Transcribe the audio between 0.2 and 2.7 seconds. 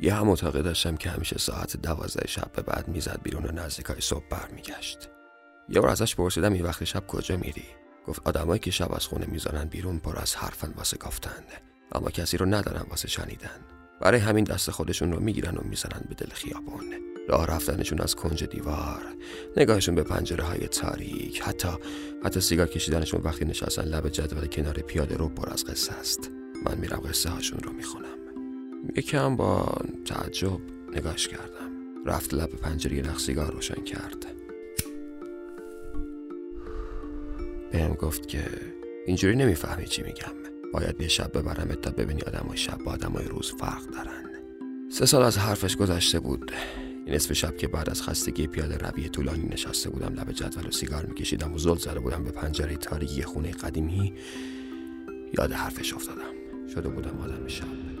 اتاقی داشتم که همیشه ساعت دوازده شب به